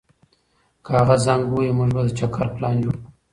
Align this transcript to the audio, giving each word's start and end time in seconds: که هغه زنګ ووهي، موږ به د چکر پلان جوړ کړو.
که 0.83 0.89
هغه 0.99 1.15
زنګ 1.25 1.43
ووهي، 1.47 1.71
موږ 1.77 1.89
به 1.95 2.01
د 2.05 2.09
چکر 2.19 2.47
پلان 2.55 2.75
جوړ 2.83 2.95
کړو. 3.01 3.09